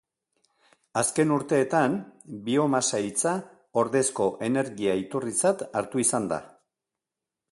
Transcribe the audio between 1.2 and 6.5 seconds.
urteetan biomasa hitza ordezko energia-iturritzat hartu izan da.